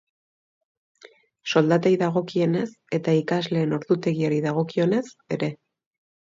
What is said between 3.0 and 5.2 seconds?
eta ikasleen ordutegiari dagokionez